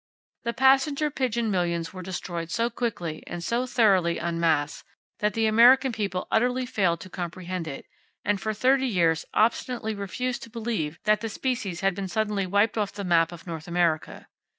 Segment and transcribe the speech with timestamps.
[0.45, 4.83] The passenger pigeon millions were destroyed so quickly, and so thoroughly en masse,
[5.19, 7.85] that the American people utterly failed to comprehend it,
[8.25, 12.79] and for thirty years obstinately refused to believe that the species had been suddenly wiped
[12.79, 14.27] off the map of North America.